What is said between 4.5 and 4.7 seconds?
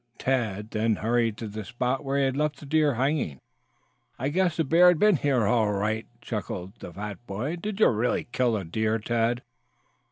the